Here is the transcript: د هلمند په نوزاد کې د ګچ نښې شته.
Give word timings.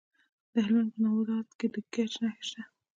د 0.53 0.55
هلمند 0.65 0.91
په 0.93 0.99
نوزاد 1.03 1.47
کې 1.59 1.67
د 1.73 1.75
ګچ 1.93 2.11
نښې 2.23 2.43
شته. 2.47 2.61